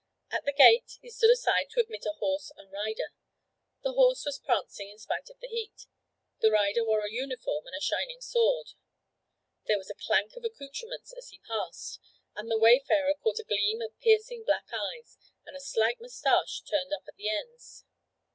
[0.31, 3.13] At the gate he stood aside to admit a horse and rider.
[3.83, 5.85] The horse was prancing in spite of the heat;
[6.39, 8.69] the rider wore a uniform and a shining sword.
[9.65, 11.99] There was a clank of accoutrements as he passed,
[12.35, 16.61] and the wayfarer caught a gleam of piercing black eyes and a slight black moustache
[16.61, 17.85] turned up at the ends.